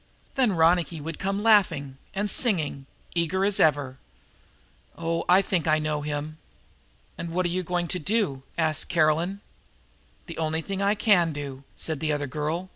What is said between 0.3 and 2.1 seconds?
Then Ronicky would come laughing